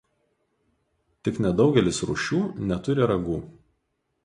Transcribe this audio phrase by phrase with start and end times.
[1.27, 2.41] Tik nedaugelis rūšių
[2.73, 3.39] neturi ragų.